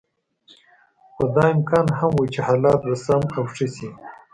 خو 1.13 1.23
دا 1.35 1.43
امکان 1.55 1.87
هم 1.99 2.11
و 2.17 2.23
چې 2.33 2.39
حالات 2.47 2.79
به 2.87 2.95
سم 3.05 3.23
او 3.37 3.43
ښه 3.53 3.67
شي. 3.75 3.89